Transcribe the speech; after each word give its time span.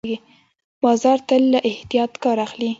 باز 0.83 1.03
تل 1.27 1.43
له 1.53 1.59
احتیاط 1.71 2.11
کار 2.23 2.37
اخلي 2.45 2.69